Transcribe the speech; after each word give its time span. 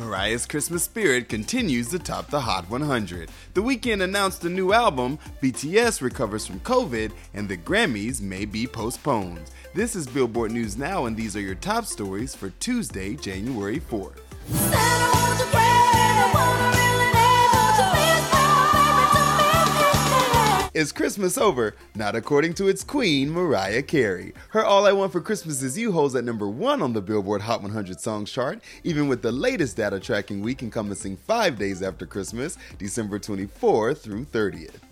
Mariah's 0.00 0.46
Christmas 0.46 0.84
spirit 0.84 1.28
continues 1.28 1.90
to 1.90 1.98
top 1.98 2.28
the 2.28 2.40
Hot 2.40 2.70
100. 2.70 3.28
The 3.52 3.62
Weeknd 3.62 4.02
announced 4.02 4.42
a 4.44 4.48
new 4.48 4.72
album, 4.72 5.18
BTS 5.42 6.00
recovers 6.00 6.46
from 6.46 6.58
COVID, 6.60 7.12
and 7.34 7.46
the 7.46 7.58
Grammys 7.58 8.22
may 8.22 8.46
be 8.46 8.66
postponed. 8.66 9.50
This 9.74 9.94
is 9.94 10.06
Billboard 10.06 10.52
News 10.52 10.78
Now, 10.78 11.04
and 11.04 11.14
these 11.14 11.36
are 11.36 11.40
your 11.40 11.54
top 11.54 11.84
stories 11.84 12.34
for 12.34 12.48
Tuesday, 12.60 13.14
January 13.14 13.78
4th. 13.78 14.99
Is 20.80 20.92
Christmas 20.92 21.36
over? 21.36 21.74
Not 21.94 22.16
according 22.16 22.54
to 22.54 22.66
its 22.66 22.84
queen, 22.84 23.28
Mariah 23.28 23.82
Carey. 23.82 24.32
Her 24.48 24.64
All 24.64 24.86
I 24.86 24.92
Want 24.92 25.12
for 25.12 25.20
Christmas 25.20 25.60
Is 25.60 25.76
You 25.76 25.92
holds 25.92 26.14
at 26.14 26.24
number 26.24 26.48
one 26.48 26.80
on 26.80 26.94
the 26.94 27.02
Billboard 27.02 27.42
Hot 27.42 27.60
100 27.60 28.00
Songs 28.00 28.32
chart, 28.32 28.62
even 28.82 29.06
with 29.06 29.20
the 29.20 29.30
latest 29.30 29.76
data 29.76 30.00
tracking 30.00 30.40
week 30.40 30.62
encompassing 30.62 31.18
five 31.18 31.58
days 31.58 31.82
after 31.82 32.06
Christmas, 32.06 32.56
December 32.78 33.18
24th 33.18 33.98
through 33.98 34.24
30th. 34.24 34.89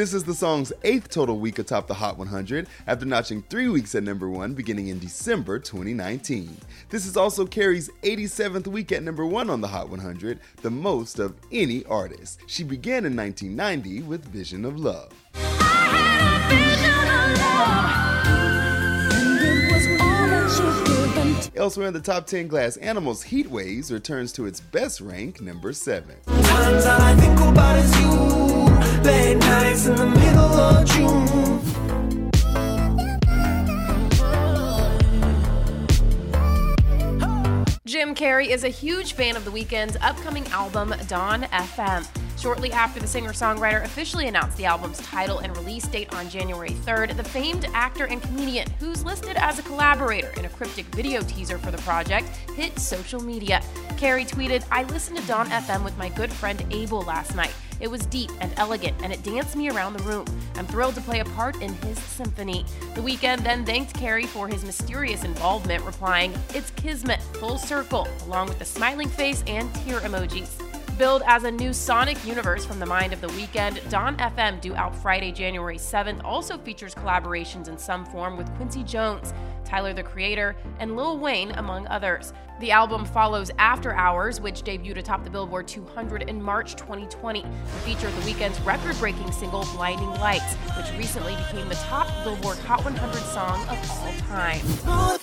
This 0.00 0.14
is 0.14 0.24
the 0.24 0.32
song's 0.32 0.72
eighth 0.82 1.10
total 1.10 1.38
week 1.38 1.58
atop 1.58 1.86
the 1.86 1.92
Hot 1.92 2.16
100 2.16 2.66
after 2.86 3.04
notching 3.04 3.42
three 3.42 3.68
weeks 3.68 3.94
at 3.94 4.02
number 4.02 4.30
one 4.30 4.54
beginning 4.54 4.88
in 4.88 4.98
December 4.98 5.58
2019. 5.58 6.56
This 6.88 7.04
is 7.04 7.18
also 7.18 7.44
Carey's 7.44 7.90
87th 8.02 8.66
week 8.66 8.92
at 8.92 9.02
number 9.02 9.26
one 9.26 9.50
on 9.50 9.60
the 9.60 9.68
Hot 9.68 9.90
100, 9.90 10.40
the 10.62 10.70
most 10.70 11.18
of 11.18 11.34
any 11.52 11.84
artist. 11.84 12.40
She 12.46 12.64
began 12.64 13.04
in 13.04 13.14
1990 13.14 14.00
with 14.04 14.24
Vision 14.24 14.64
of 14.64 14.80
Love. 14.80 15.12
Elsewhere 21.54 21.88
in 21.88 21.92
the 21.92 22.00
top 22.02 22.26
10, 22.26 22.48
Glass 22.48 22.78
Animals 22.78 23.24
Heat 23.24 23.50
Waves 23.50 23.92
returns 23.92 24.32
to 24.32 24.46
its 24.46 24.60
best 24.60 25.02
rank, 25.02 25.42
number 25.42 25.74
7 25.74 26.16
Jim 37.90 38.14
Carrey 38.14 38.46
is 38.46 38.62
a 38.62 38.68
huge 38.68 39.14
fan 39.14 39.34
of 39.34 39.44
The 39.44 39.50
Weeknd's 39.50 39.96
upcoming 40.00 40.46
album, 40.52 40.94
Dawn 41.08 41.42
FM. 41.42 42.06
Shortly 42.40 42.70
after 42.70 43.00
the 43.00 43.06
singer 43.08 43.32
songwriter 43.32 43.84
officially 43.84 44.28
announced 44.28 44.56
the 44.56 44.64
album's 44.64 44.98
title 44.98 45.40
and 45.40 45.56
release 45.56 45.88
date 45.88 46.14
on 46.14 46.30
January 46.30 46.70
3rd, 46.70 47.16
the 47.16 47.24
famed 47.24 47.66
actor 47.74 48.04
and 48.04 48.22
comedian, 48.22 48.70
who's 48.78 49.04
listed 49.04 49.36
as 49.36 49.58
a 49.58 49.62
collaborator 49.62 50.30
in 50.36 50.44
a 50.44 50.48
cryptic 50.48 50.86
video 50.94 51.20
teaser 51.22 51.58
for 51.58 51.72
the 51.72 51.78
project, 51.78 52.28
hit 52.54 52.78
social 52.78 53.20
media. 53.20 53.60
Carrey 53.96 54.24
tweeted, 54.24 54.64
I 54.70 54.84
listened 54.84 55.18
to 55.18 55.26
Dawn 55.26 55.48
FM 55.48 55.82
with 55.82 55.98
my 55.98 56.10
good 56.10 56.30
friend 56.30 56.64
Abel 56.70 57.02
last 57.02 57.34
night. 57.34 57.52
It 57.80 57.90
was 57.90 58.04
deep 58.06 58.30
and 58.40 58.52
elegant, 58.56 58.96
and 59.02 59.12
it 59.12 59.22
danced 59.22 59.56
me 59.56 59.70
around 59.70 59.94
the 59.94 60.04
room. 60.04 60.26
I'm 60.56 60.66
thrilled 60.66 60.94
to 60.96 61.00
play 61.00 61.20
a 61.20 61.24
part 61.24 61.60
in 61.62 61.72
his 61.74 61.98
symphony. 61.98 62.64
The 62.94 63.00
Weeknd 63.00 63.42
then 63.42 63.64
thanked 63.64 63.94
Carrey 63.98 64.26
for 64.26 64.48
his 64.48 64.64
mysterious 64.64 65.24
involvement, 65.24 65.84
replying, 65.84 66.34
It's 66.54 66.70
Kismet, 66.72 67.22
full 67.34 67.58
circle, 67.58 68.06
along 68.26 68.48
with 68.48 68.60
a 68.60 68.66
smiling 68.66 69.08
face 69.08 69.42
and 69.46 69.72
tear 69.76 70.00
emojis. 70.00 70.69
Billed 71.00 71.22
as 71.24 71.44
a 71.44 71.50
new 71.50 71.72
sonic 71.72 72.22
universe 72.26 72.66
from 72.66 72.78
the 72.78 72.84
mind 72.84 73.14
of 73.14 73.22
the 73.22 73.28
Weeknd, 73.28 73.88
Dawn 73.88 74.18
FM, 74.18 74.60
due 74.60 74.74
out 74.74 74.94
Friday, 74.94 75.32
January 75.32 75.78
7th, 75.78 76.22
also 76.22 76.58
features 76.58 76.94
collaborations 76.94 77.68
in 77.68 77.78
some 77.78 78.04
form 78.04 78.36
with 78.36 78.54
Quincy 78.56 78.82
Jones, 78.82 79.32
Tyler 79.64 79.94
the 79.94 80.02
Creator, 80.02 80.56
and 80.78 80.96
Lil 80.96 81.16
Wayne, 81.16 81.52
among 81.52 81.86
others. 81.86 82.34
The 82.60 82.70
album 82.70 83.06
follows 83.06 83.50
After 83.58 83.94
Hours, 83.94 84.42
which 84.42 84.60
debuted 84.60 84.98
atop 84.98 85.24
the 85.24 85.30
Billboard 85.30 85.66
200 85.66 86.28
in 86.28 86.42
March 86.42 86.76
2020 86.76 87.44
and 87.44 87.54
featured 87.82 88.12
the 88.12 88.30
Weeknd's 88.30 88.60
record 88.60 88.98
breaking 88.98 89.32
single 89.32 89.64
Blinding 89.74 90.10
Lights, 90.20 90.52
which 90.76 90.98
recently 90.98 91.34
became 91.36 91.66
the 91.70 91.76
top 91.76 92.08
Billboard 92.24 92.58
Hot 92.58 92.84
100 92.84 93.14
song 93.22 93.58
of 93.70 93.90
all 93.90 94.12
time. 94.28 95.19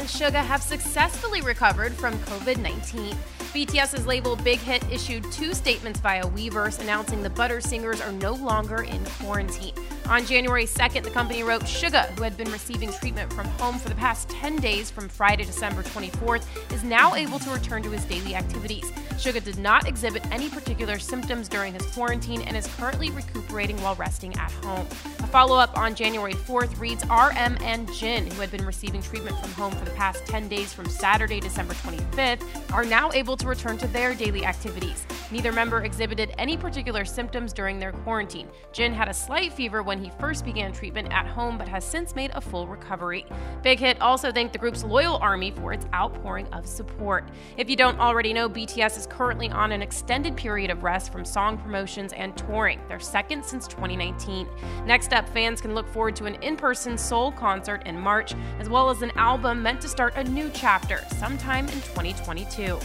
And 0.00 0.08
Suga 0.08 0.42
have 0.42 0.62
successfully 0.62 1.42
recovered 1.42 1.92
from 1.92 2.18
COVID 2.20 2.56
19. 2.56 3.14
BTS's 3.52 4.06
label 4.06 4.34
Big 4.34 4.58
Hit 4.58 4.82
issued 4.90 5.30
two 5.30 5.52
statements 5.52 6.00
via 6.00 6.24
Weverse 6.24 6.80
announcing 6.80 7.22
the 7.22 7.28
Butter 7.28 7.60
singers 7.60 8.00
are 8.00 8.12
no 8.12 8.32
longer 8.32 8.82
in 8.82 9.04
quarantine. 9.18 9.74
On 10.10 10.26
January 10.26 10.64
2nd, 10.64 11.04
the 11.04 11.10
company 11.10 11.44
wrote 11.44 11.62
Suga, 11.62 12.06
who 12.18 12.24
had 12.24 12.36
been 12.36 12.50
receiving 12.50 12.92
treatment 12.92 13.32
from 13.32 13.46
home 13.46 13.78
for 13.78 13.88
the 13.88 13.94
past 13.94 14.28
10 14.28 14.56
days 14.56 14.90
from 14.90 15.08
Friday, 15.08 15.44
December 15.44 15.84
24th, 15.84 16.44
is 16.74 16.82
now 16.82 17.14
able 17.14 17.38
to 17.38 17.48
return 17.50 17.80
to 17.84 17.90
his 17.90 18.04
daily 18.06 18.34
activities. 18.34 18.90
Suga 19.12 19.40
did 19.40 19.56
not 19.58 19.86
exhibit 19.86 20.26
any 20.32 20.48
particular 20.48 20.98
symptoms 20.98 21.48
during 21.48 21.72
his 21.74 21.86
quarantine 21.92 22.42
and 22.42 22.56
is 22.56 22.66
currently 22.76 23.10
recuperating 23.10 23.80
while 23.82 23.94
resting 23.94 24.34
at 24.34 24.50
home. 24.64 24.84
A 25.20 25.28
follow 25.28 25.56
up 25.56 25.78
on 25.78 25.94
January 25.94 26.34
4th 26.34 26.80
reads 26.80 27.04
RM 27.04 27.56
and 27.60 27.92
Jin, 27.92 28.28
who 28.32 28.40
had 28.40 28.50
been 28.50 28.66
receiving 28.66 29.00
treatment 29.02 29.38
from 29.38 29.52
home 29.52 29.72
for 29.72 29.84
the 29.84 29.92
past 29.92 30.26
10 30.26 30.48
days 30.48 30.72
from 30.72 30.86
Saturday, 30.86 31.38
December 31.38 31.74
25th, 31.74 32.72
are 32.72 32.84
now 32.84 33.12
able 33.12 33.36
to 33.36 33.46
return 33.46 33.78
to 33.78 33.86
their 33.86 34.12
daily 34.16 34.44
activities. 34.44 35.06
Neither 35.30 35.52
member 35.52 35.84
exhibited 35.84 36.34
any 36.38 36.56
particular 36.56 37.04
symptoms 37.04 37.52
during 37.52 37.78
their 37.78 37.92
quarantine. 37.92 38.48
Jin 38.72 38.92
had 38.92 39.08
a 39.08 39.14
slight 39.14 39.52
fever 39.52 39.82
when 39.82 40.02
he 40.02 40.10
first 40.18 40.44
began 40.44 40.72
treatment 40.72 41.12
at 41.12 41.26
home, 41.26 41.56
but 41.56 41.68
has 41.68 41.84
since 41.84 42.16
made 42.16 42.32
a 42.34 42.40
full 42.40 42.66
recovery. 42.66 43.26
Big 43.62 43.78
Hit 43.78 44.00
also 44.00 44.32
thanked 44.32 44.52
the 44.52 44.58
group's 44.58 44.82
loyal 44.82 45.16
army 45.18 45.52
for 45.52 45.72
its 45.72 45.86
outpouring 45.94 46.46
of 46.52 46.66
support. 46.66 47.28
If 47.56 47.70
you 47.70 47.76
don't 47.76 47.98
already 48.00 48.32
know, 48.32 48.48
BTS 48.48 48.98
is 48.98 49.06
currently 49.06 49.48
on 49.50 49.70
an 49.70 49.82
extended 49.82 50.36
period 50.36 50.70
of 50.70 50.82
rest 50.82 51.12
from 51.12 51.24
song 51.24 51.58
promotions 51.58 52.12
and 52.12 52.36
touring, 52.36 52.80
their 52.88 53.00
second 53.00 53.44
since 53.44 53.68
2019. 53.68 54.48
Next 54.84 55.12
up, 55.12 55.28
fans 55.28 55.60
can 55.60 55.74
look 55.74 55.88
forward 55.92 56.16
to 56.16 56.24
an 56.24 56.34
in 56.36 56.56
person 56.56 56.98
Seoul 56.98 57.30
concert 57.32 57.86
in 57.86 57.98
March, 57.98 58.34
as 58.58 58.68
well 58.68 58.90
as 58.90 59.02
an 59.02 59.12
album 59.12 59.62
meant 59.62 59.80
to 59.82 59.88
start 59.88 60.14
a 60.16 60.24
new 60.24 60.50
chapter 60.52 61.04
sometime 61.18 61.66
in 61.68 61.80
2022. 61.82 62.78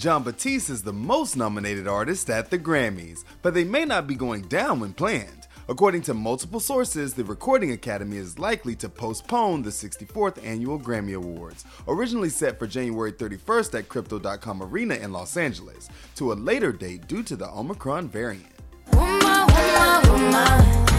Jon 0.00 0.22
Batiste 0.22 0.70
is 0.70 0.82
the 0.82 0.94
most 0.94 1.36
nominated 1.36 1.86
artist 1.86 2.30
at 2.30 2.48
the 2.48 2.58
Grammys, 2.58 3.24
but 3.42 3.52
they 3.52 3.64
may 3.64 3.84
not 3.84 4.06
be 4.06 4.14
going 4.14 4.40
down 4.42 4.80
when 4.80 4.94
planned. 4.94 5.46
According 5.68 6.00
to 6.02 6.14
multiple 6.14 6.58
sources, 6.58 7.12
the 7.12 7.22
Recording 7.22 7.72
Academy 7.72 8.16
is 8.16 8.38
likely 8.38 8.74
to 8.76 8.88
postpone 8.88 9.62
the 9.62 9.68
64th 9.68 10.42
annual 10.42 10.80
Grammy 10.80 11.14
Awards, 11.14 11.66
originally 11.86 12.30
set 12.30 12.58
for 12.58 12.66
January 12.66 13.12
31st 13.12 13.78
at 13.78 13.88
Crypto.com 13.90 14.62
Arena 14.62 14.94
in 14.94 15.12
Los 15.12 15.36
Angeles, 15.36 15.90
to 16.14 16.32
a 16.32 16.34
later 16.34 16.72
date 16.72 17.06
due 17.06 17.22
to 17.22 17.36
the 17.36 17.50
Omicron 17.50 18.08
variant. 18.08 18.46
Woman, 18.94 19.20
woman, 19.20 20.02
woman, 20.08 20.90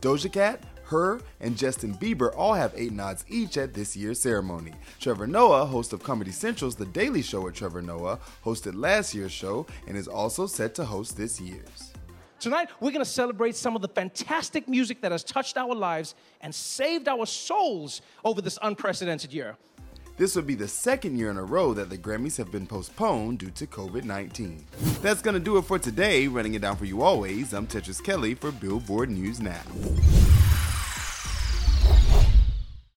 Doja 0.00 0.32
Cat, 0.32 0.62
H.E.R., 0.90 1.20
and 1.40 1.56
Justin 1.56 1.94
Bieber 1.94 2.32
all 2.36 2.54
have 2.54 2.72
eight 2.76 2.92
nods 2.92 3.24
each 3.28 3.56
at 3.56 3.74
this 3.74 3.96
year's 3.96 4.20
ceremony. 4.20 4.72
Trevor 4.98 5.28
Noah, 5.28 5.64
host 5.64 5.92
of 5.92 6.02
Comedy 6.02 6.32
Central's 6.32 6.74
The 6.74 6.86
Daily 6.86 7.22
Show 7.22 7.42
with 7.42 7.54
Trevor 7.54 7.80
Noah, 7.80 8.18
hosted 8.44 8.74
last 8.74 9.14
year's 9.14 9.32
show 9.32 9.66
and 9.86 9.96
is 9.96 10.08
also 10.08 10.46
set 10.46 10.74
to 10.74 10.84
host 10.84 11.16
this 11.16 11.40
year's. 11.40 11.92
Tonight, 12.40 12.70
we're 12.80 12.90
going 12.90 13.04
to 13.04 13.10
celebrate 13.10 13.54
some 13.54 13.76
of 13.76 13.82
the 13.82 13.88
fantastic 13.88 14.66
music 14.66 15.00
that 15.02 15.12
has 15.12 15.22
touched 15.22 15.56
our 15.56 15.74
lives 15.74 16.14
and 16.40 16.52
saved 16.52 17.06
our 17.06 17.26
souls 17.26 18.00
over 18.24 18.40
this 18.40 18.58
unprecedented 18.62 19.32
year. 19.32 19.56
This 20.16 20.36
would 20.36 20.46
be 20.46 20.54
the 20.54 20.68
second 20.68 21.16
year 21.16 21.30
in 21.30 21.38
a 21.38 21.44
row 21.44 21.72
that 21.72 21.88
the 21.88 21.96
Grammys 21.96 22.36
have 22.36 22.50
been 22.50 22.66
postponed 22.66 23.38
due 23.38 23.50
to 23.52 23.66
COVID 23.66 24.04
19. 24.04 24.66
That's 25.00 25.22
gonna 25.22 25.40
do 25.40 25.56
it 25.56 25.64
for 25.64 25.78
today. 25.78 26.26
Running 26.26 26.54
it 26.54 26.62
down 26.62 26.76
for 26.76 26.84
you 26.84 27.00
always, 27.00 27.54
I'm 27.54 27.66
Tetris 27.66 28.02
Kelly 28.04 28.34
for 28.34 28.50
Billboard 28.52 29.08
News 29.08 29.40
Now. 29.40 29.62